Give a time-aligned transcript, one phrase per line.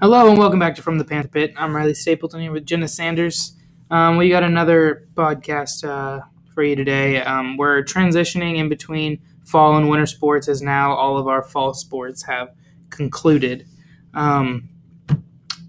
[0.00, 1.54] Hello and welcome back to From the Panther Pit.
[1.56, 3.56] I'm Rilee Stapleton here with Jenna Sanders.
[3.90, 6.20] Um, we got another podcast uh,
[6.54, 7.20] for you today.
[7.20, 11.74] Um, we're transitioning in between fall and winter sports as now all of our fall
[11.74, 12.54] sports have
[12.90, 13.66] concluded.
[14.14, 14.68] Um,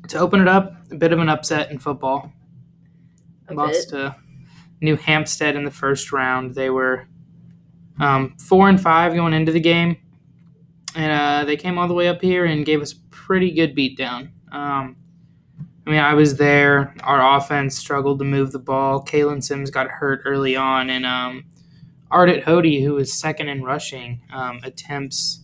[0.09, 2.31] to open it up, a bit of an upset in football.
[3.47, 3.97] A Lost bit.
[3.97, 4.15] to
[4.79, 6.53] New Hampstead in the first round.
[6.53, 7.07] They were
[7.99, 9.97] um, four and five going into the game,
[10.95, 13.75] and uh, they came all the way up here and gave us a pretty good
[13.75, 14.31] beatdown.
[14.51, 14.95] Um,
[15.85, 16.93] I mean, I was there.
[17.03, 19.03] Our offense struggled to move the ball.
[19.03, 21.45] Kalen Sims got hurt early on, and um,
[22.11, 25.41] Ardit Hody, who was second in rushing um, attempts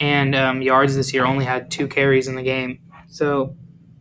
[0.00, 2.80] and um, yards this year, only had two carries in the game.
[3.08, 3.54] So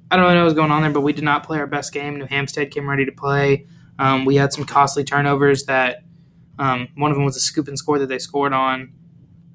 [0.10, 1.68] I don't really know what was going on there, but we did not play our
[1.68, 2.18] best game.
[2.18, 3.66] New Hampstead came ready to play.
[4.00, 6.04] Um, we had some costly turnovers that
[6.58, 8.94] um, one of them was a scoop and score that they scored on.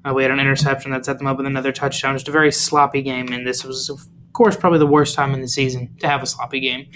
[0.07, 2.15] Uh, we had an interception that set them up with another touchdown.
[2.15, 5.41] Just a very sloppy game, and this was, of course, probably the worst time in
[5.41, 6.87] the season to have a sloppy game.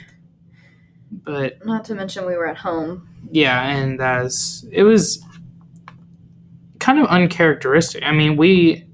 [1.11, 3.09] But Not to mention we were at home.
[3.31, 5.23] yeah, and as it was
[6.79, 8.03] kind of uncharacteristic.
[8.03, 8.85] I mean, we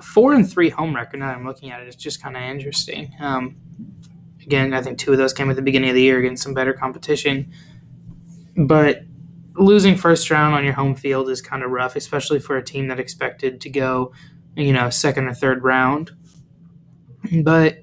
[0.00, 1.20] four and three home record.
[1.20, 3.12] Now that I'm looking at it, it's just kind of interesting.
[3.20, 3.56] Um,
[4.44, 6.54] again, I think two of those came at the beginning of the year against some
[6.54, 7.52] better competition,
[8.56, 9.02] but
[9.54, 12.88] losing first round on your home field is kind of rough, especially for a team
[12.88, 14.12] that expected to go,
[14.56, 16.12] you know, second or third round.
[17.42, 17.78] But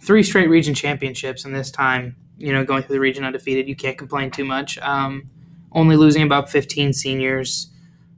[0.00, 3.76] three straight region championships, and this time, you know, going through the region undefeated, you
[3.76, 4.78] can't complain too much.
[4.78, 5.30] Um,
[5.72, 7.68] only losing about 15 seniors.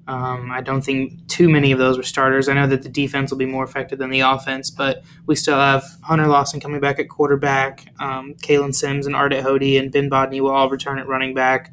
[0.06, 2.48] Um, I don't think too many of those were starters.
[2.48, 5.56] I know that the defense will be more effective than the offense, but we still
[5.56, 7.86] have Hunter Lawson coming back at quarterback.
[7.98, 11.72] Um, Kalen Sims and Ardit Hody and Ben Bodney will all return at running back.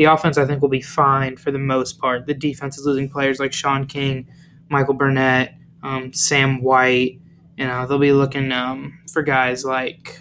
[0.00, 2.24] The offense, I think, will be fine for the most part.
[2.24, 4.26] The defense is losing players like Sean King,
[4.70, 5.52] Michael Burnett,
[5.82, 7.20] um, Sam White.
[7.58, 10.18] You know, they'll be looking um, for guys like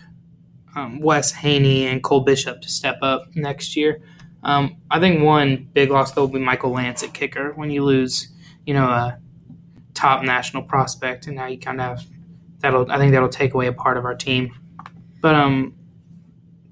[0.76, 4.02] um, Wes Haney and Cole Bishop to step up next year.
[4.44, 7.54] Um, I think one big loss though will be Michael Lance at kicker.
[7.54, 8.34] When you lose,
[8.66, 9.18] you know, a
[9.94, 12.04] top national prospect, and now you kind of
[12.58, 14.54] that'll I think that'll take away a part of our team.
[15.22, 15.74] But um,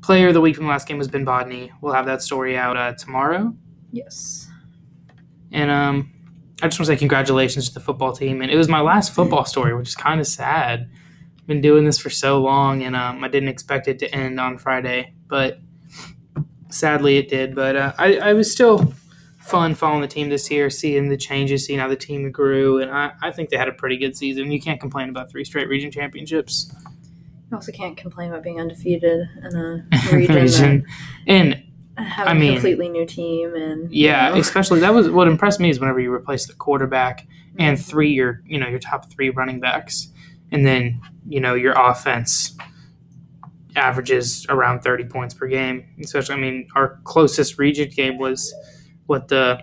[0.08, 1.70] player of the week from the last game was Ben Bodney.
[1.82, 3.54] We'll have that story out uh, tomorrow.
[3.92, 4.50] Yes.
[5.52, 6.14] And um,
[6.62, 8.42] I just want to say congratulations to the football team.
[8.42, 10.90] And it was my last football story, which is kind of sad.
[11.38, 14.40] I've been doing this for so long, and um, I didn't expect it to end
[14.40, 15.60] on Friday, but
[16.70, 17.54] sadly it did.
[17.54, 18.94] But uh, I, I was still
[19.42, 22.92] fun following the team this year, seeing the changes, seeing how the team grew, and
[22.92, 24.54] I, I think they had a pretty good season.
[24.54, 26.74] You can't complain about three straight region championships.
[27.50, 30.86] You also can't complain about being undefeated in a region, Region.
[31.26, 31.64] And
[31.98, 35.28] have I a mean- completely new team and you Yeah, know, especially that was what
[35.28, 37.26] impressed me is whenever you replace the quarterback
[37.58, 37.90] and mm-hmm.
[37.90, 40.12] three your you know your top three running backs,
[40.52, 42.56] and then you know your offense
[43.76, 45.86] averages around thirty points per game.
[46.04, 48.54] Especially, I mean, our closest region game was
[49.08, 49.60] what the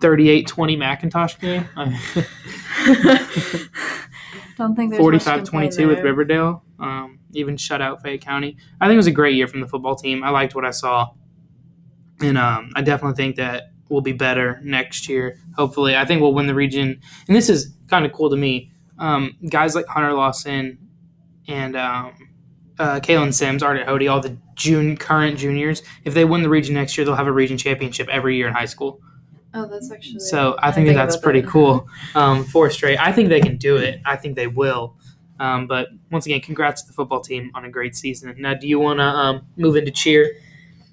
[0.00, 0.46] 38-20
[0.76, 1.66] McIntosh game,
[4.56, 6.00] don't think there's much 45-22 complain with.
[6.00, 6.62] Riverdale.
[6.78, 8.56] Um, even shut out Fayette County.
[8.80, 10.22] I think it was a great year from the football team.
[10.22, 11.10] I liked what I saw,
[12.20, 15.38] and um, I definitely think that we'll be better next year.
[15.56, 17.00] Hopefully, I think we'll win the region.
[17.28, 18.70] And this is kind of cool to me.
[18.98, 20.78] Um, guys like Hunter Lawson
[21.48, 22.12] and um,
[22.78, 25.82] uh, Kalen Sims, Ardit Hody, all the June current juniors.
[26.04, 28.54] If they win the region next year, they'll have a region championship every year in
[28.54, 29.00] high school.
[29.54, 31.48] Oh, that's actually So I didn't think that's pretty that.
[31.50, 31.88] cool.
[32.14, 32.98] Um, four straight.
[32.98, 34.00] I think they can do it.
[34.04, 34.95] I think they will.
[35.38, 38.34] Um, but once again, congrats to the football team on a great season.
[38.38, 40.36] Now, do you want to um, move into cheer?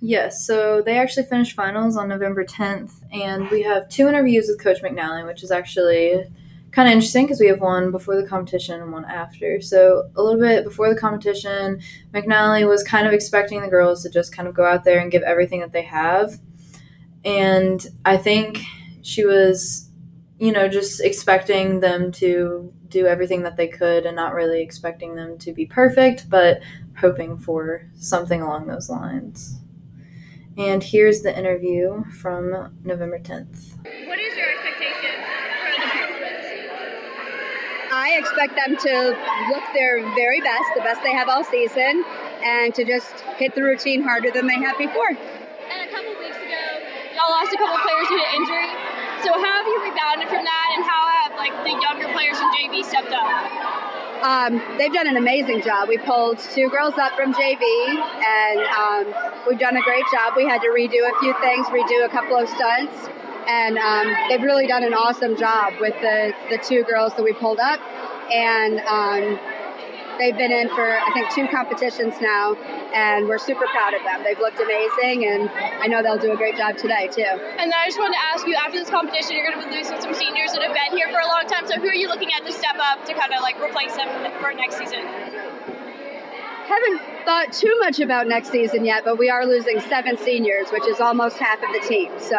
[0.06, 4.62] Yes, so they actually finished finals on November 10th, and we have two interviews with
[4.62, 6.26] Coach McNally, which is actually
[6.72, 9.62] kind of interesting because we have one before the competition and one after.
[9.62, 11.80] So, a little bit before the competition,
[12.14, 15.10] McNally was kind of expecting the girls to just kind of go out there and
[15.10, 16.38] give everything that they have.
[17.24, 18.60] And I think
[19.04, 19.90] she was,
[20.38, 25.16] you know, just expecting them to do everything that they could and not really expecting
[25.16, 26.62] them to be perfect, but
[27.00, 29.58] hoping for something along those lines.
[30.56, 33.74] And here's the interview from November 10th.
[34.06, 35.18] What is your expectation
[35.58, 36.46] for the performance?
[37.90, 39.18] I expect them to
[39.50, 42.06] look their very best, the best they have all season,
[42.46, 43.10] and to just
[43.42, 45.10] hit the routine harder than they have before.
[45.10, 46.62] And a couple weeks ago,
[47.18, 48.70] y'all lost a couple players due to injury.
[49.26, 51.13] So how have you rebounded from that, and how have
[51.44, 53.28] like the younger players from JV stepped up?
[54.24, 55.90] Um, they've done an amazing job.
[55.90, 59.14] We pulled two girls up from JV, and um,
[59.48, 60.34] we've done a great job.
[60.38, 63.10] We had to redo a few things, redo a couple of stunts,
[63.48, 67.34] and um, they've really done an awesome job with the, the two girls that we
[67.34, 67.82] pulled up.
[68.32, 69.38] And um,
[70.18, 72.56] they've been in for I think two competitions now,
[72.94, 74.24] and we're super proud of them.
[74.24, 75.50] They've looked amazing, and
[75.82, 77.22] I know they'll do a great job today too.
[77.24, 80.00] And I just wanted to ask you, after this competition, you're going to be losing
[80.02, 81.68] some seniors that have been here for a long time.
[81.68, 84.10] So who are you looking at to step up to kind of like replace them
[84.42, 85.33] for next season?
[86.66, 90.88] Haven't thought too much about next season yet, but we are losing seven seniors, which
[90.88, 92.12] is almost half of the team.
[92.18, 92.38] So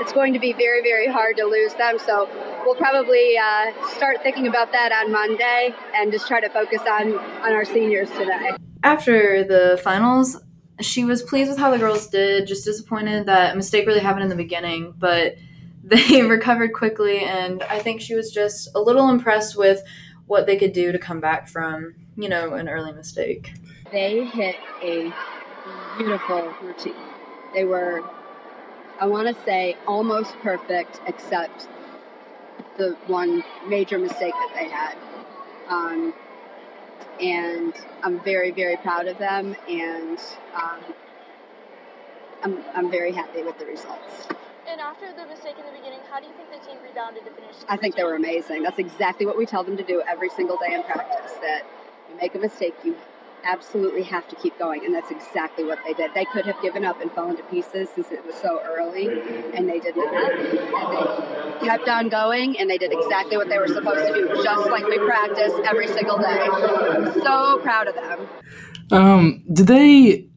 [0.00, 1.98] it's going to be very, very hard to lose them.
[1.98, 2.28] So
[2.64, 7.18] we'll probably uh, start thinking about that on Monday and just try to focus on
[7.18, 8.52] on our seniors today.
[8.82, 10.40] After the finals,
[10.80, 12.46] she was pleased with how the girls did.
[12.46, 15.36] Just disappointed that a mistake really happened in the beginning, but
[15.84, 19.82] they recovered quickly, and I think she was just a little impressed with
[20.26, 23.52] what they could do to come back from, you know, an early mistake.
[23.92, 25.12] They hit a
[25.96, 26.94] beautiful routine.
[27.54, 28.02] They were,
[29.00, 31.68] I want to say, almost perfect, except
[32.76, 34.96] the one major mistake that they had.
[35.68, 36.12] Um,
[37.20, 37.72] and
[38.02, 40.18] I'm very, very proud of them, and
[40.54, 40.80] um,
[42.42, 44.26] I'm, I'm very happy with the results.
[44.66, 47.30] And after the mistake in the beginning, how do you think the team rebounded to
[47.30, 47.54] finish?
[47.68, 48.64] I think they were amazing.
[48.64, 51.32] That's exactly what we tell them to do every single day in practice.
[51.40, 51.64] That
[52.08, 52.96] you make a mistake, you
[53.44, 56.12] absolutely have to keep going, and that's exactly what they did.
[56.14, 59.08] They could have given up and fallen to pieces since it was so early,
[59.54, 60.32] and they did not.
[60.32, 64.42] And they kept on going, and they did exactly what they were supposed to do,
[64.42, 66.48] just like we practice every single day.
[66.50, 68.28] I'm so proud of them.
[68.90, 70.28] Um, did they?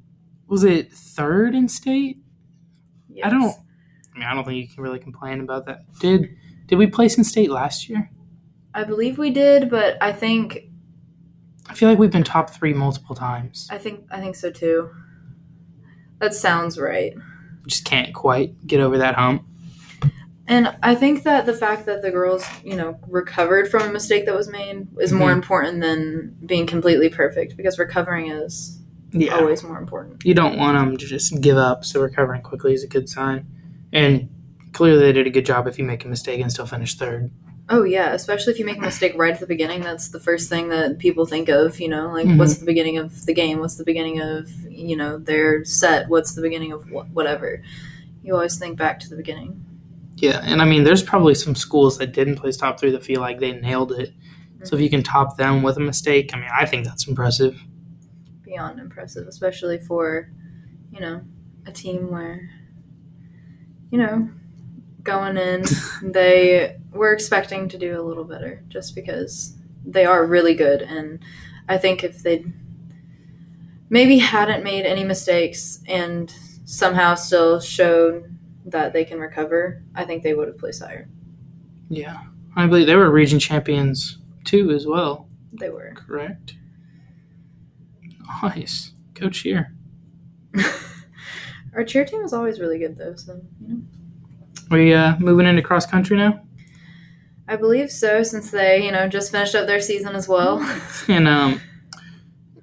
[0.47, 2.17] Was it third in state?
[3.23, 3.55] I don't.
[4.13, 5.85] I mean, I don't think you can really complain about that.
[5.99, 6.29] Did
[6.67, 8.09] Did we place in state last year?
[8.73, 10.70] I believe we did, but I think
[11.71, 13.67] I feel like we've been top three multiple times.
[13.71, 14.89] I think I think so too.
[16.19, 17.13] That sounds right.
[17.65, 19.43] Just can't quite get over that hump.
[20.47, 24.25] And I think that the fact that the girls, you know, recovered from a mistake
[24.25, 25.35] that was made is more Mhm.
[25.35, 28.81] important than being completely perfect because recovering is
[29.13, 29.35] Yeah.
[29.35, 30.25] always more important.
[30.25, 31.85] you don't want them to just give up.
[31.85, 33.45] So recovering quickly is a good sign.
[33.93, 34.27] And
[34.73, 37.31] clearly, they did a good job if you make a mistake and still finish third.
[37.73, 40.49] Oh yeah, especially if you make a mistake right at the beginning, that's the first
[40.49, 42.37] thing that people think of, you know, like Mhm.
[42.37, 46.35] what's the beginning of the game, what's the beginning of, you know, their set, what's
[46.35, 47.61] the beginning of wh- whatever.
[48.23, 49.63] You always think back to the beginning.
[50.17, 53.21] Yeah, and I mean, there's probably some schools that didn't place top three that feel
[53.21, 54.13] like they nailed it.
[54.63, 57.59] So if you can top them with a mistake, I mean, I think that's impressive.
[58.43, 60.29] Beyond impressive, especially for,
[60.91, 61.21] you know,
[61.65, 62.49] a team where,
[63.91, 64.29] you know,
[65.03, 65.63] going in,
[66.01, 69.55] they were expecting to do a little better just because
[69.85, 70.81] they are really good.
[70.81, 71.19] And
[71.67, 72.45] I think if they
[73.89, 76.33] maybe hadn't made any mistakes and
[76.65, 81.07] somehow still showed that they can recover, I think they would have placed higher.
[81.89, 82.23] Yeah,
[82.55, 85.27] I believe they were region champions too, as well.
[85.51, 85.93] They were.
[85.95, 86.55] Correct.
[88.41, 89.73] Nice, go cheer.
[91.75, 93.15] Our cheer team is always really good, though.
[93.15, 93.81] So you know,
[94.71, 96.41] We uh, moving into cross country now,
[97.45, 100.59] I believe so, since they you know just finished up their season as well.
[101.09, 101.61] and um,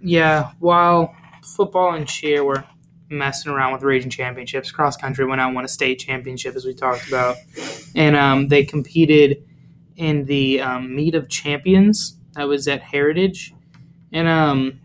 [0.00, 2.64] yeah, while football and cheer were
[3.10, 6.64] messing around with region championships, cross country went out and won a state championship, as
[6.64, 7.36] we talked about,
[7.94, 9.44] and um, they competed
[9.96, 13.52] in the um, meet of champions that was at Heritage,
[14.12, 14.80] and um,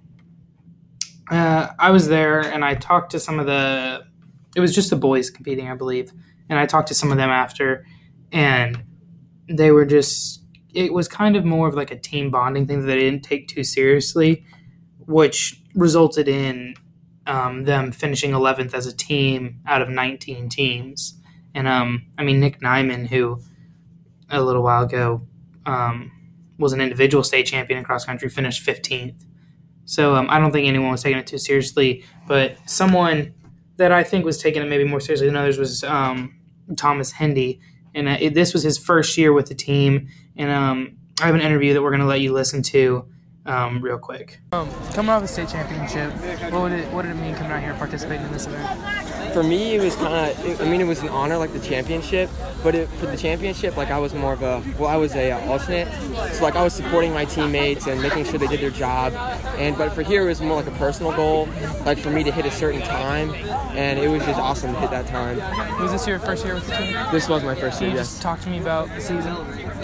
[1.32, 4.04] uh, I was there and I talked to some of the.
[4.56, 6.12] It was just the boys competing, I believe,
[6.54, 7.84] and I talked to some of them after,
[8.32, 8.84] and
[9.50, 10.42] they were just.
[10.72, 13.48] It was kind of more of like a team bonding thing that they didn't take
[13.48, 14.44] too seriously,
[15.00, 16.76] which resulted in
[17.26, 21.20] um, them finishing 11th as a team out of 19 teams.
[21.54, 23.40] And um, I mean, Nick Nyman, who
[24.30, 25.28] a little while ago
[25.66, 26.12] um,
[26.58, 29.24] was an individual state champion in cross country, finished 15th.
[29.86, 32.04] So um, I don't think anyone was taking it too seriously.
[32.28, 33.34] But someone
[33.78, 36.36] that I think was taking it maybe more seriously than others was um,
[36.76, 37.60] Thomas Hindy.
[37.96, 40.10] And uh, it, this was his first year with the team.
[40.36, 43.08] And um, I have an interview that we're going to let you listen to
[43.46, 44.40] um, real quick.
[44.54, 46.12] Um, coming off a state championship,
[46.52, 49.34] what, would it, what did it mean coming out here participating in this event?
[49.34, 50.62] For me, it was kind of.
[50.62, 52.30] I mean, it was an honor like the championship,
[52.62, 54.64] but it, for the championship, like I was more of a.
[54.78, 55.88] Well, I was a uh, alternate,
[56.34, 59.14] so like I was supporting my teammates and making sure they did their job.
[59.58, 61.50] And but for here, it was more like a personal goal,
[61.84, 63.34] like for me to hit a certain time,
[63.76, 65.38] and it was just awesome to hit that time.
[65.82, 66.94] Was this your first year with the team?
[67.12, 67.92] This was my first Can year.
[67.94, 68.10] you Yes.
[68.12, 69.36] just talk to me about the season?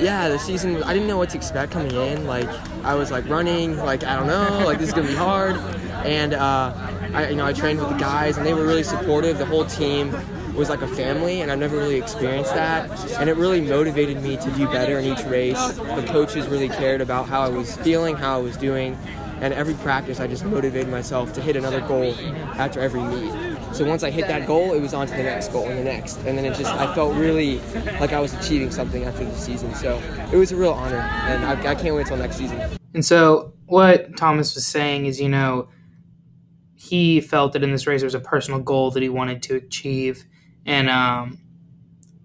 [0.02, 0.82] Yeah, the season.
[0.84, 2.26] I didn't know what to expect coming in.
[2.26, 2.48] Like
[2.84, 5.58] I was like running, like I don't know, like this is gonna be hard.
[6.06, 6.74] And uh,
[7.14, 9.38] I, you know, I trained with the guys, and they were really supportive.
[9.38, 10.14] The whole team,
[10.60, 12.90] was like a family, and I've never really experienced that.
[13.20, 15.72] And it really motivated me to do better in each race.
[15.74, 18.98] The coaches really cared about how I was feeling, how I was doing,
[19.40, 22.14] and every practice I just motivated myself to hit another goal
[22.58, 23.49] after every meet.
[23.72, 25.84] So once I hit that goal, it was on to the next goal and the
[25.84, 27.60] next, and then it just I felt really
[28.00, 29.74] like I was achieving something after the season.
[29.76, 30.02] So
[30.34, 32.62] it was a real honor, and I, I can't wait till next season.
[32.94, 35.70] And so what Thomas was saying is, you know,
[36.76, 39.56] he felt that in this race there was a personal goal that he wanted to
[39.56, 40.26] achieve,
[40.66, 41.40] and um,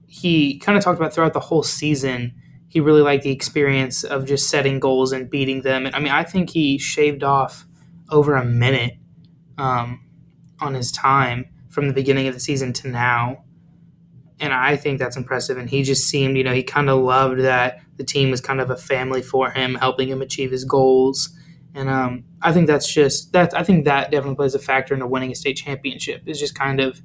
[0.06, 2.34] he kind of talked about throughout the whole season.
[2.68, 5.86] He really liked the experience of just setting goals and beating them.
[5.86, 7.66] And I mean, I think he shaved off
[8.10, 8.94] over a minute
[9.58, 10.03] um,
[10.61, 13.44] on his time from the beginning of the season to now.
[14.40, 15.58] And I think that's impressive.
[15.58, 18.61] And he just seemed, you know, he kind of loved that the team was kind
[18.61, 21.37] of a family for him, helping him achieve his goals.
[21.75, 23.56] And um, I think that's just that.
[23.56, 26.23] I think that definitely plays a factor into winning a state championship.
[26.26, 27.00] Is just kind of,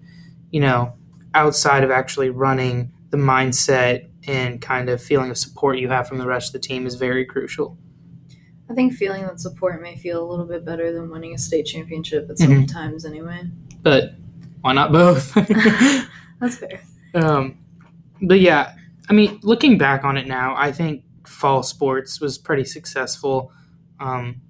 [0.52, 0.94] you know,
[1.34, 6.18] outside of actually running, the mindset and kind of feeling of support you have from
[6.18, 7.78] the rest of the team is very crucial.
[8.70, 11.66] I think feeling that support may feel a little bit better than winning a state
[11.66, 12.72] championship at some Mhm.
[12.72, 13.50] times, anyway.
[13.82, 14.14] But
[14.62, 15.34] why not both?
[16.40, 16.82] That's fair.
[17.16, 17.58] Um,
[18.22, 18.76] but yeah,
[19.10, 23.52] I mean, looking back on it now, I think fall sports was pretty successful.
[24.00, 24.42] Um,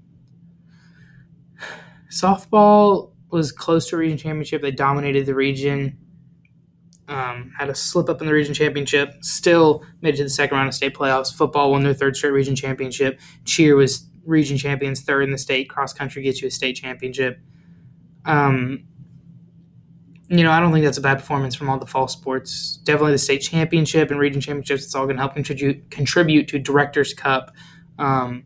[2.11, 4.61] softball was close to a region championship.
[4.61, 5.97] They dominated the region.
[7.07, 9.15] Um, had a slip up in the region championship.
[9.21, 11.33] Still made it to the second round of state playoffs.
[11.33, 13.19] Football won their third straight region championship.
[13.45, 15.69] Cheer was region champions, third in the state.
[15.69, 17.39] Cross country gets you a state championship.
[18.25, 18.85] Um,
[20.29, 22.77] you know, I don't think that's a bad performance from all the fall sports.
[22.83, 24.83] Definitely the state championship and region championships.
[24.83, 27.55] It's all going to help contribute contribute to Directors Cup,
[27.97, 28.43] um,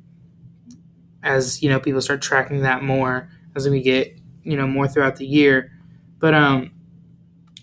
[1.23, 5.17] as you know, people start tracking that more as we get you know more throughout
[5.17, 5.71] the year.
[6.19, 6.71] But um,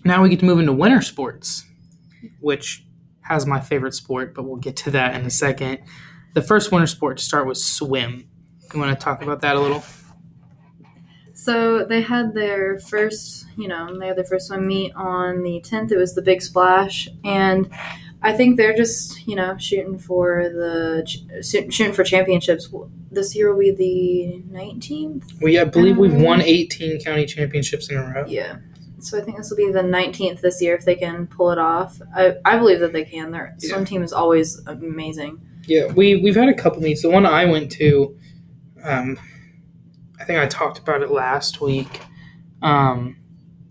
[0.05, 1.65] now we get to move into winter sports,
[2.39, 2.85] which
[3.21, 5.79] has my favorite sport, but we'll get to that in a second.
[6.33, 8.27] The first winter sport to start was swim.
[8.73, 9.83] You want to talk about that a little?
[11.33, 15.59] So they had their first, you know, they had their first swim meet on the
[15.61, 15.91] 10th.
[15.91, 17.69] It was the Big Splash, and
[18.21, 21.03] I think they're just, you know, shooting for the
[21.43, 22.69] shooting for championships.
[23.11, 25.41] This year will be the 19th.
[25.41, 28.25] We I believe we've Um, won 18 county championships in a row.
[28.27, 28.57] Yeah.
[28.99, 31.57] So I think this will be the 19th this year if they can pull it
[31.57, 31.99] off.
[32.15, 33.31] I, I believe that they can.
[33.31, 35.41] Their swim team is always amazing.
[35.67, 37.01] Yeah, we we've had a couple meets.
[37.01, 38.17] The one I went to,
[38.83, 39.19] um,
[40.19, 42.01] I think I talked about it last week.
[42.61, 43.17] Um,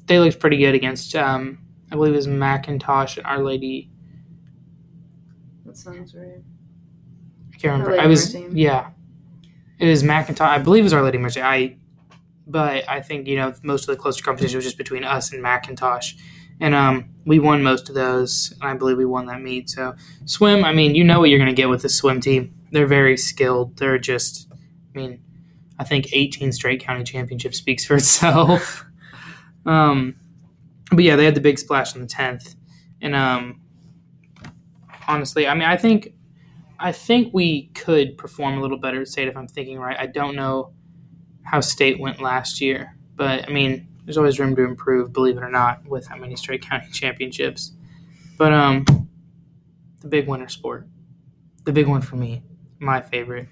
[0.07, 1.59] they looked pretty good against, um,
[1.93, 3.91] I believe it was McIntosh and Our Lady.
[5.65, 6.43] That sounds right.
[7.53, 8.01] I can't remember.
[8.01, 8.49] I was Mercy.
[8.53, 8.91] yeah,
[9.79, 10.41] it was McIntosh.
[10.41, 11.43] I believe it was Our Lady Mercy.
[11.43, 11.77] I,
[12.47, 15.45] but I think you know most of the closer competition was just between us and
[15.45, 16.17] McIntosh,
[16.61, 19.71] and um, we won most of those, and I believe we won that meet.
[19.71, 19.95] So
[20.27, 20.65] swim.
[20.65, 22.55] I mean, you know what you're going to get with the swim team.
[22.71, 23.77] They're very skilled.
[23.77, 25.23] They're just, I mean,
[25.79, 28.85] I think 18 straight county championships speaks for itself.
[29.67, 30.17] um,
[30.91, 32.57] but yeah, they had the big splash on the 10th,
[33.01, 33.61] and um,
[35.09, 36.13] honestly, I mean, I think
[36.79, 39.97] I think we could perform a little better at state if I'm thinking right.
[39.99, 40.73] I don't know
[41.43, 45.43] how state went last year, but I mean, there's always room to improve, believe it
[45.43, 47.73] or not, with how many straight county championships.
[48.37, 48.85] But um,
[50.01, 50.87] the big winter sport,
[51.65, 52.43] the big one for me,
[52.79, 53.49] my favorite.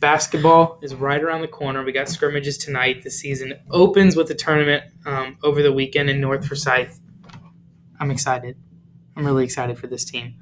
[0.00, 1.82] Basketball is right around the corner.
[1.82, 3.02] We got scrimmages tonight.
[3.02, 7.00] The season opens with the tournament um, over the weekend in North Forsyth.
[7.98, 8.56] I'm excited.
[9.16, 10.36] I'm really excited for this team.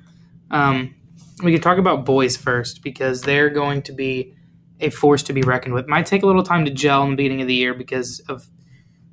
[0.51, 0.95] Um,
[1.43, 4.35] we can talk about boys first because they're going to be
[4.81, 5.87] a force to be reckoned with.
[5.87, 8.47] Might take a little time to gel in the beginning of the year because of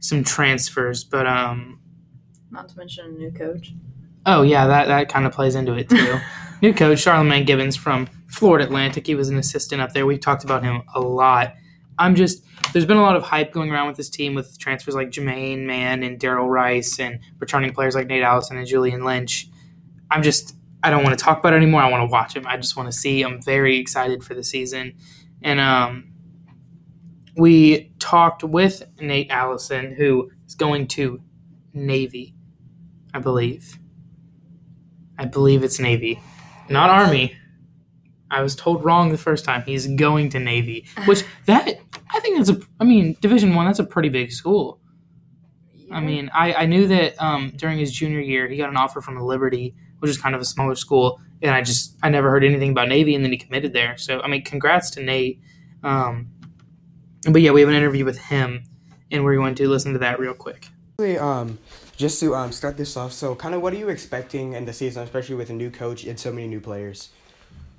[0.04, 1.80] some transfers, but um,
[2.52, 3.74] Not to mention a new coach.
[4.26, 6.20] oh yeah, that that kind of plays into it too.
[6.62, 9.06] New coach Charlemagne Gibbons from Florida Atlantic.
[9.06, 10.06] He was an assistant up there.
[10.06, 11.56] We've talked about him a lot.
[12.00, 14.96] I'm just there's been a lot of hype going around with this team with transfers
[14.96, 19.50] like Jermaine Mann and Daryl Rice and returning players like Nate Allison and Julian Lynch.
[20.10, 21.82] I'm just I don't want to talk about it anymore.
[21.82, 22.46] I want to watch him.
[22.48, 23.24] I just want to see.
[23.24, 24.94] I'm very excited for the season.
[25.42, 26.13] And um,
[27.36, 31.22] we talked with Nate Allison, who is going to
[31.74, 32.36] Navy,
[33.14, 33.78] I believe.
[35.18, 36.22] I believe it's Navy,
[36.70, 37.36] not Army.
[38.30, 39.62] I was told wrong the first time.
[39.64, 41.70] He's going to Navy, which that
[42.14, 42.60] I think that's a.
[42.80, 43.66] I mean, Division One.
[43.66, 44.80] That's a pretty big school.
[45.92, 49.00] I mean, I, I knew that um, during his junior year, he got an offer
[49.00, 52.44] from Liberty, which is kind of a smaller school, and I just I never heard
[52.44, 53.98] anything about Navy, and then he committed there.
[53.98, 55.40] So I mean, congrats to Nate.
[55.84, 56.30] Um,
[57.32, 58.64] but yeah, we have an interview with him,
[59.12, 60.68] and we're going to listen to that real quick.
[61.00, 61.60] Um,
[61.96, 64.74] just to um, start this off, so kind of what are you expecting in the
[64.74, 67.10] season, especially with a new coach and so many new players?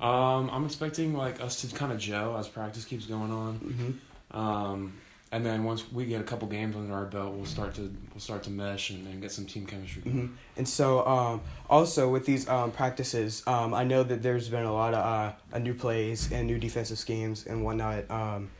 [0.00, 3.58] Um, I'm expecting like us to kind of gel as practice keeps going on.
[3.58, 4.38] Mm-hmm.
[4.38, 4.94] Um,
[5.32, 8.20] and then once we get a couple games under our belt, we'll start to we'll
[8.20, 10.02] start to mesh and, and get some team chemistry.
[10.02, 10.26] Mm-hmm.
[10.56, 14.72] And so, um, also with these um, practices, um, I know that there's been a
[14.72, 18.08] lot of uh, new plays and new defensive schemes and whatnot.
[18.10, 18.50] Um, and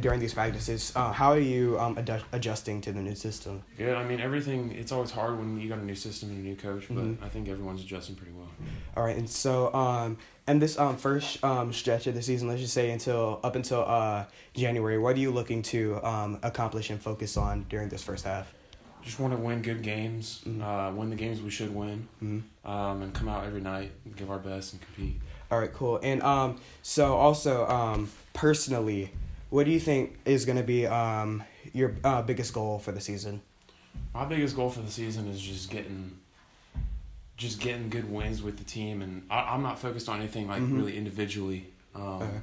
[0.00, 3.62] during these practices, uh, how are you um, adju- adjusting to the new system?
[3.78, 4.72] Yeah, I mean everything.
[4.72, 7.22] It's always hard when you got a new system and a new coach, but Mhm.
[7.22, 8.48] I think everyone's adjusting pretty well.
[8.96, 12.60] All right, and so um, and this um first um stretch of the season, let's
[12.60, 14.24] just say until up until uh
[14.54, 18.52] January, what are you looking to um accomplish and focus on during this first half?
[19.02, 20.62] Just want to win good games, Mhm.
[20.62, 22.42] uh, win the games we should win, Mhm.
[22.64, 25.20] um, and come out every night, and give our best, and compete.
[25.50, 26.00] All right, cool.
[26.02, 29.10] And um, so also um, personally,
[29.54, 33.00] what do you think is going to be um your uh, biggest goal for the
[33.00, 33.40] season?
[34.12, 36.18] My biggest goal for the season is just getting,
[37.36, 40.60] just getting good wins with the team, and I, I'm not focused on anything like
[40.60, 40.76] Mhm.
[40.76, 41.68] really individually.
[41.94, 42.40] Um, Okay.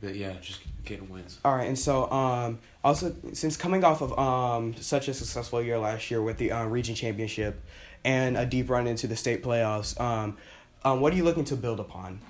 [0.00, 1.38] But yeah, just getting wins.
[1.44, 5.78] All right, and so um, also since coming off of um, such a successful year
[5.78, 7.62] last year with the uh, region championship
[8.02, 10.38] and a deep run into the state playoffs, um,
[10.84, 12.20] um, what are you looking to build upon?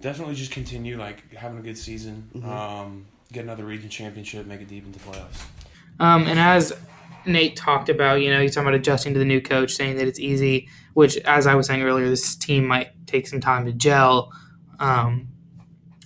[0.00, 2.30] Definitely just continue like having a good season.
[2.34, 2.44] Mhm.
[2.44, 5.44] Um, get another region championship, make it deep into playoffs.
[5.98, 6.72] Um, and as
[7.26, 10.08] Nate talked about, you know, he's talking about adjusting to the new coach, saying that
[10.08, 10.68] it's easy.
[10.94, 14.32] Which, as I was saying earlier, this team might take some time to gel.
[14.78, 15.28] Um,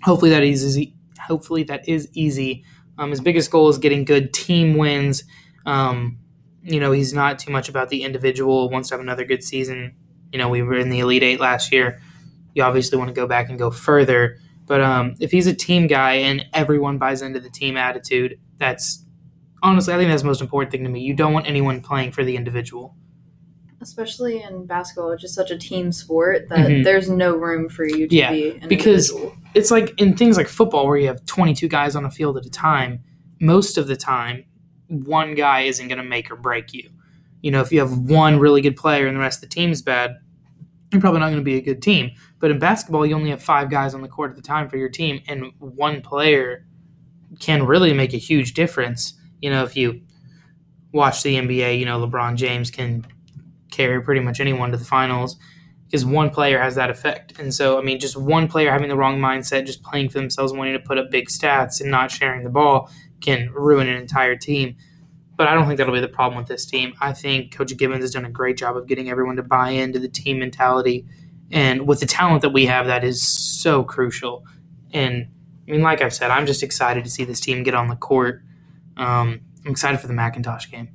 [0.03, 0.95] hopefully that is easy.
[1.21, 2.65] Hopefully that is easy.
[2.99, 5.25] Um, his biggest goal is getting good team wins.
[5.67, 6.19] Um,
[6.63, 8.69] you know, he's not too much about the individual.
[8.71, 9.95] Wants to have another good season.
[10.33, 12.01] You know, we were in the Elite Eight last year.
[12.55, 14.37] You obviously want to go back and go further.
[14.67, 19.05] But um, if he's a team guy and everyone buys into the team attitude, that's
[19.63, 21.01] honestly, I think that's the most important thing to me.
[21.01, 22.95] You don't want anyone playing for the individual.
[23.81, 26.85] Especially in basketball, it's just such a team sport that Mhm.
[26.85, 29.37] there's no room for you to Yeah, be because- individual.
[29.55, 32.47] It's like in things like football where you have 22 guys on a field at
[32.47, 33.01] a time.
[33.41, 34.45] Most of the time,
[34.89, 36.89] one guy isn't going to make or break you.
[37.43, 39.83] You know, if you have one really good player and the rest of the team's
[39.83, 40.17] bad,
[40.95, 42.13] you're probably not going to be a good team.
[42.39, 44.77] But in basketball, you only have five guys on the court at the time for
[44.77, 46.67] your team, and one player
[47.41, 49.15] can really make a huge difference.
[49.43, 50.03] You know, if you
[50.93, 53.07] watch the NBA, you know, LeBron James can
[53.71, 55.37] carry pretty much anyone to the finals
[55.87, 57.39] because one player has that effect.
[57.39, 60.53] And so, I mean, just one player having the wrong mindset, just playing for themselves,
[60.53, 64.37] wanting to put up big stats and not sharing the ball can ruin an entire
[64.37, 64.77] team.
[65.37, 66.95] But I don't think that'll be the problem with this team.
[67.01, 69.99] I think Coach Gibbons has done a great job of getting everyone to buy into
[69.99, 71.07] the team mentality.
[71.51, 74.45] And with the talent that we have, that is so crucial.
[74.93, 75.29] And
[75.67, 77.97] I mean, like I've said, I'm just excited to see this team get on the
[77.97, 78.43] court.
[78.97, 80.91] Um, I'm excited for the McIntosh game.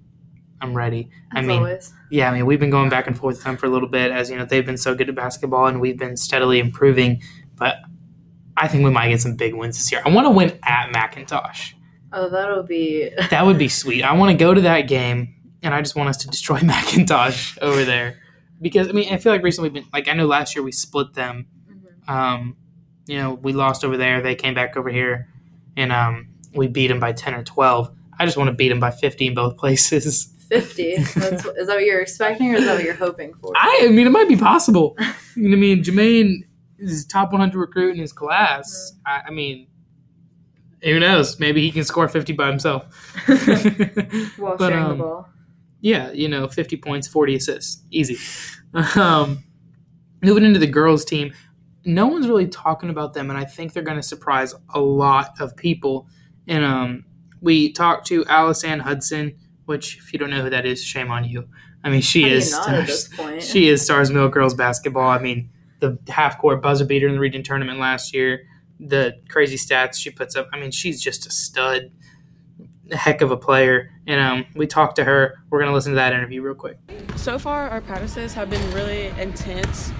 [0.61, 1.09] I'm ready.
[1.31, 1.93] I mean, always.
[2.09, 4.11] yeah, I mean, we've been going back and forth with them for a little bit,
[4.11, 7.21] as you know, they've been so good at basketball, and we've been steadily improving.
[7.55, 7.77] But
[8.57, 10.01] I think we might get some big wins this year.
[10.05, 11.73] I want to win at McIntosh.
[12.11, 13.11] Oh, that'll be.
[13.29, 14.03] That would be sweet.
[14.03, 17.57] I want to go to that game, and I just want us to destroy McIntosh
[17.61, 18.17] over there
[18.61, 20.71] because I mean, I feel like recently, we've been like I know last year we
[20.71, 21.47] split them.
[21.69, 22.09] Mhm.
[22.11, 22.57] Um,
[23.07, 24.21] you know, we lost over there.
[24.21, 25.29] They came back over here,
[25.77, 27.91] and um, we beat them by ten or twelve.
[28.17, 30.33] I just want to beat them by fifty in both places.
[30.49, 30.95] 50.
[30.95, 33.53] That's, is that what you're expecting or is that what you're hoping for?
[33.55, 34.95] I, I mean, it might be possible.
[35.35, 36.37] You know, what I mean, Jermaine
[36.79, 38.93] is top 100 recruit in his class.
[39.05, 39.67] I, I mean,
[40.83, 41.39] who knows?
[41.39, 42.83] Maybe he can score 50 by himself.
[44.37, 45.29] While but, sharing um, the ball.
[45.81, 47.83] yeah, you know, 50 points, 40 assists.
[47.91, 48.17] Easy.
[48.95, 49.43] Um,
[50.21, 51.33] moving into the girls' team,
[51.85, 55.41] no one's really talking about them, and I think they're going to surprise a lot
[55.41, 56.07] of people.
[56.47, 57.05] And um,
[57.41, 61.09] we talked to Alice Anne Hudson, which, if you don't know who that is, shame
[61.09, 61.47] on you.
[61.83, 63.43] I mean, she How is not Stars, at this point?
[63.43, 65.09] she is Starr's Mill girls basketball.
[65.09, 68.45] I mean, the half court buzzer beater in the region tournament last year,
[68.79, 70.47] the crazy stats she puts up.
[70.53, 71.91] I mean, she's just a stud,
[72.91, 73.91] a heck of a player.
[74.07, 75.35] And um, we talked to her.
[75.49, 76.77] We're gonna listen to that interview real quick.
[77.17, 79.91] so far our practices have been really intense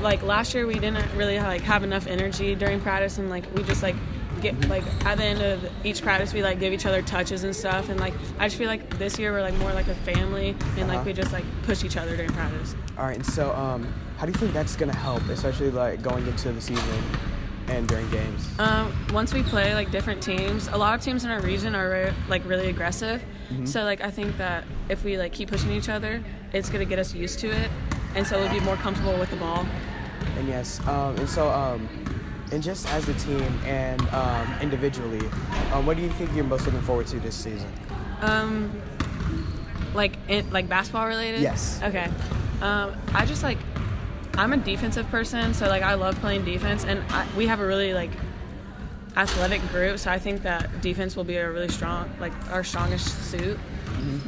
[0.00, 3.62] like last year we didn't really like have enough energy during practice and like we
[3.64, 3.94] just like
[4.40, 7.54] get like at the end of each practice we like give each other touches and
[7.54, 10.50] stuff and like i just feel like this year we're like more like a family
[10.78, 11.02] and like Uh-huh.
[11.06, 14.32] we just like push each other during practice All right, and so um, how do
[14.32, 17.02] you think that's gonna help, especially like going into the season
[17.68, 18.48] and during games?
[18.58, 21.90] Um, once we play like different teams, a lot of teams in our region are
[21.90, 23.22] re- like really aggressive.
[23.64, 26.98] So like I think that if we like keep pushing each other, it's gonna get
[26.98, 27.70] us used to it,
[28.14, 29.66] and so we'll be more comfortable with the ball.
[30.36, 31.88] And yes, um, and so um,
[32.52, 35.26] and just as a team and um, individually,
[35.72, 37.72] um, what do you think you're most looking forward to this season?
[38.20, 38.82] Um,
[39.94, 41.40] like in, like basketball related?
[41.40, 41.80] Yes.
[41.82, 42.10] Okay.
[42.60, 43.58] Um, I just like
[44.38, 47.66] I'm a defensive person, so like I love playing defense, and I, we have a
[47.66, 48.12] really like
[49.16, 53.30] athletic group, so I think that defense will be a really strong like our strongest
[53.30, 53.58] suit.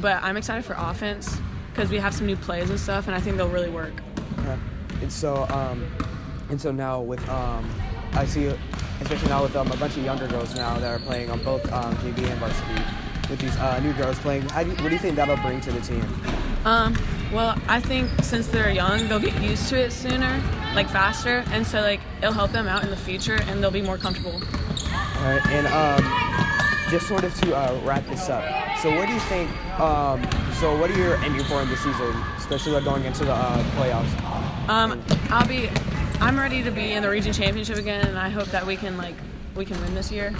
[0.00, 1.38] But I'm excited for offense
[1.72, 3.92] because we have some new plays and stuff, and I think they'll really work.
[4.40, 4.58] Okay.
[5.00, 5.86] And so, um,
[6.48, 7.70] and so now with, um,
[8.12, 8.46] I see,
[9.00, 11.72] especially now with um, a bunch of younger girls now that are playing on both
[11.72, 12.82] um, JV and varsity.
[13.30, 15.70] With these uh, new girls playing, do you, what do you think that'll bring to
[15.70, 16.04] the team?
[16.64, 16.96] Um,
[17.32, 20.42] well, I think since they're young, they'll get used to it sooner,
[20.74, 23.82] like faster, and so like it'll help them out in the future, and they'll be
[23.82, 24.32] more comfortable.
[24.32, 28.44] All right, and um, just sort of to uh, wrap this up.
[28.78, 29.50] So, what do you think?
[29.78, 30.22] Um,
[30.54, 33.62] so, what are you aiming for in the season, especially like going into the uh,
[33.74, 34.68] playoffs?
[34.68, 35.68] Um, I'll be,
[36.20, 38.96] I'm ready to be in the region championship again, and I hope that we can
[38.96, 39.14] like
[39.54, 40.34] we can win this year.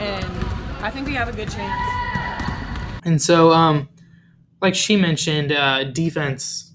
[0.00, 0.24] And
[0.82, 1.80] I think we have a good chance.
[3.04, 3.88] And so, um,
[4.62, 6.72] like she mentioned, uh, defense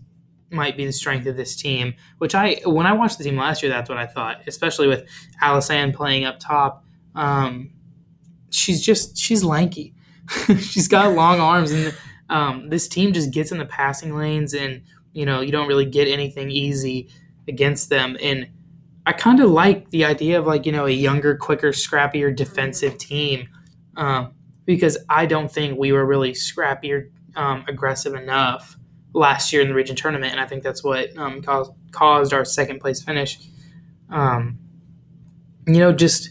[0.52, 1.95] might be the strength of this team.
[2.19, 4.41] Which I, when I watched the team last year, that's what I thought.
[4.45, 5.08] Especially with
[5.41, 6.84] Alice Anne playing up top,
[7.15, 7.71] um,
[8.52, 9.95] she's just she's lanky.
[10.60, 11.95] she's got long arms, and
[12.30, 15.86] um, this team just gets in the passing lanes, and you know you don't really
[15.86, 17.10] get anything easy
[17.47, 18.17] against them.
[18.21, 18.50] And
[19.06, 22.97] I kind of like the idea of like you know a younger, quicker, scrappier defensive
[22.97, 23.47] team
[23.95, 24.34] um,
[24.65, 28.78] because I don't think we were really scrappy or um, aggressive enough
[29.13, 32.43] last year in the region tournament, and I think that's what um, caused, caused our
[32.43, 33.39] second place finish.
[34.10, 34.60] Um,
[35.65, 36.30] you know, just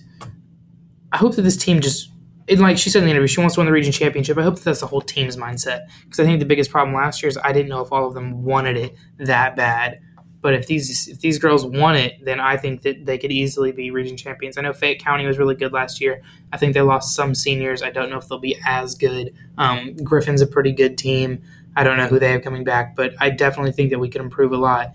[1.12, 2.10] I hope that this team just.
[2.48, 4.38] And like she said in the interview, she wants to win the region championship.
[4.38, 7.20] I hope that that's the whole team's mindset because I think the biggest problem last
[7.20, 10.00] year is I didn't know if all of them wanted it that bad.
[10.46, 13.72] But if these if these girls want it, then I think that they could easily
[13.72, 14.56] be region champions.
[14.56, 16.22] I know Fayette County was really good last year.
[16.52, 17.82] I think they lost some seniors.
[17.82, 19.34] I don't know if they'll be as good.
[19.58, 21.42] Um, Griffin's a pretty good team.
[21.74, 24.20] I don't know who they have coming back, but I definitely think that we could
[24.20, 24.94] improve a lot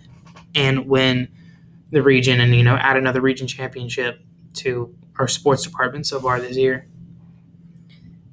[0.56, 1.28] and win
[1.90, 4.22] the region and you know add another region championship
[4.54, 6.88] to our sports department so far this year.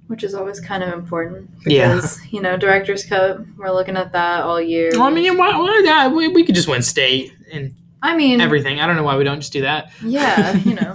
[0.09, 1.51] Which is always kind of important.
[1.64, 1.94] Yeah.
[1.94, 4.90] Because, you know, Director's Cup, we're looking at that all year.
[4.92, 6.14] Well, I mean, why, why not?
[6.14, 8.81] We, we could just win state and I mean, everything.
[8.81, 9.92] I don't know why we don't just do that.
[10.03, 10.94] yeah, you know.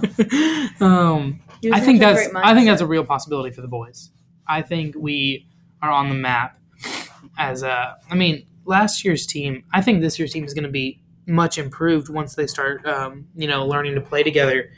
[0.86, 3.60] um, you I think that's have a great I think that's a real possibility for
[3.60, 4.10] the boys.
[4.46, 5.46] I think we
[5.82, 6.58] are on the map
[7.38, 7.98] as a.
[8.10, 9.64] I mean, last year's team.
[9.72, 13.26] I think this year's team is going to be much improved once they start, um,
[13.34, 14.70] you know, learning to play together.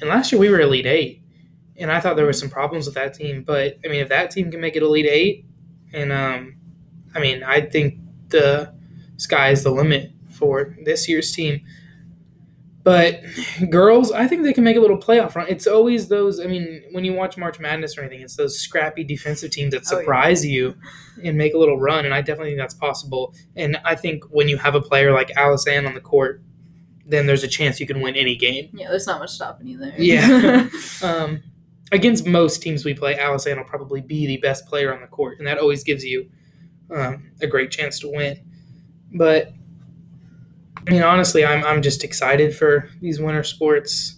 [0.00, 1.19] And last year we were Elite Eight,
[1.80, 3.42] and I thought there were some problems with that team.
[3.42, 5.44] But I mean, if that team can make it Elite Eight,
[5.92, 6.56] and um,
[7.14, 8.72] I mean, I think the
[9.16, 11.60] sky is the limit for this year's team.
[12.82, 13.20] But
[13.68, 15.46] girls, I think they can make a little playoff run.
[15.50, 16.40] It's always those.
[16.40, 19.82] I mean, when you watch March Madness or anything, it's those scrappy defensive teams that
[19.90, 20.00] Oh, yeah.
[20.00, 20.74] surprise you
[21.22, 22.06] and make a little run.
[22.06, 23.34] And I definitely think that's possible.
[23.54, 26.40] And I think when you have a player like Alice Anne on the court,
[27.04, 28.70] then there's a chance you can win any game.
[28.72, 29.94] Yeah, there's not much stopping you there.
[29.98, 30.68] Yeah.
[31.02, 31.42] um,
[31.92, 35.06] against most teams we play, Alice Anne will probably be the best player on the
[35.06, 36.30] court, and that always gives you
[36.94, 38.38] um, a great chance to win.
[39.12, 39.52] But
[40.86, 44.16] I mean, honestly, I'm I'm just excited for these winter sports,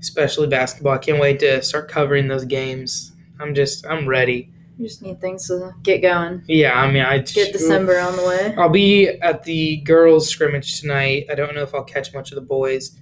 [0.00, 0.94] especially basketball.
[0.94, 3.12] I can't wait to start covering those games.
[3.40, 4.50] I'm just I'm ready.
[4.78, 6.42] you just need things to get going.
[6.46, 8.54] Yeah, I mean, I Get December on the way.
[8.56, 11.26] I'll be at the girls' scrimmage tonight.
[11.30, 12.98] I don't know if I'll catch much of the boys,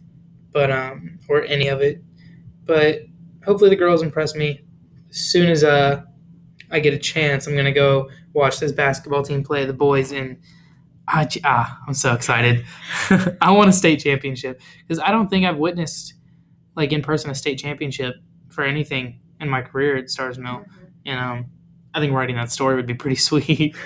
[0.52, 2.02] but um, or any of it.
[2.64, 3.02] But
[3.46, 4.60] hopefully the girls impress me.
[5.10, 6.02] As soon as uh,
[6.70, 10.38] I get a chance, I'm gonna go watch this basketball team play the boys, and
[11.08, 12.64] I, j- ah, I'm so excited.
[13.40, 16.14] I want a state championship because I don't think I've witnessed
[16.74, 18.16] like in person a state championship
[18.48, 20.64] for anything in my career at Starr's Mill,
[21.06, 21.46] and um,
[21.94, 23.76] I think writing that story would be pretty sweet.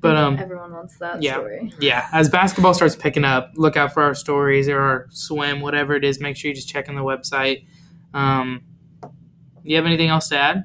[0.00, 1.34] but um, everyone wants that yeah.
[1.34, 1.72] story.
[1.78, 5.94] yeah, as basketball starts picking up, look out for our stories or our swim, whatever
[5.94, 6.18] it is.
[6.20, 7.66] Make sure you just check on the website.
[8.14, 8.62] Um,
[9.62, 10.64] you have anything else to add?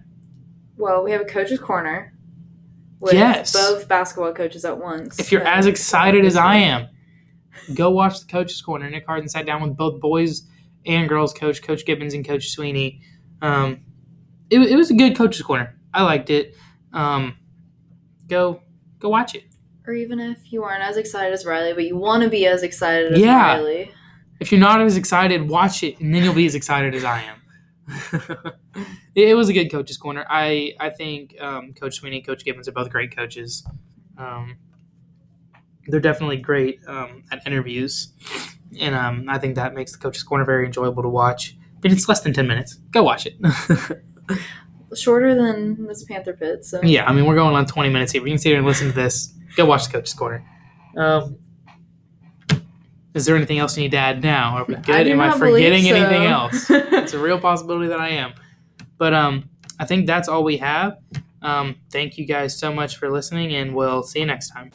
[0.77, 2.13] Well, we have a coach's corner
[2.99, 3.53] with Yes.
[3.53, 5.19] both basketball coaches at once.
[5.19, 6.88] If you're as excited as I am,
[7.73, 8.89] go watch the coaches' corner.
[8.89, 10.43] Nick Harden sat down with both boys
[10.86, 13.01] and girls coach, Coach Gibbons and Coach Sweeney.
[13.41, 13.81] Um,
[14.49, 15.75] it, it was a good coaches' corner.
[15.93, 16.55] I liked it.
[16.93, 17.38] Um,
[18.27, 18.62] go
[18.99, 19.43] go watch it.
[19.86, 22.62] or even if you aren't as excited as Rilee, but you want to be as
[22.63, 23.57] excited as Yeah.
[23.57, 23.89] Rilee.
[24.39, 27.23] If you're not as excited, watch it, and then you'll be as excited as I
[27.23, 27.41] am.
[29.15, 30.26] it, it was a good coach's corner.
[30.30, 33.65] I I think um, Coach Sweeney, Coach Gibbons are both great coaches.
[34.17, 34.58] Um,
[35.88, 38.12] they're definitely great um, at interviews,
[38.80, 41.58] and um, I think that makes the coach's corner very enjoyable to watch.
[41.80, 42.76] But it's less than ten minutes.
[42.91, 43.36] Go watch it.
[44.95, 46.63] shorter than this Panther Pit.
[46.63, 48.21] So Yeah, I mean we're going on 20 minutes here.
[48.21, 49.34] We can sit here and listen to this.
[49.56, 50.45] Go watch the coach's corner.
[53.17, 54.58] Is there anything else you need to add now?
[54.58, 55.06] Are we good?
[55.06, 55.95] do Am I forgetting so.
[55.95, 56.67] anything else?
[56.69, 58.34] it's a real possibility that I am.
[58.99, 59.49] But um,
[59.80, 60.99] I think that's all we have.
[61.41, 64.71] Um, thank you guys so much for listening, and we'll see you next time.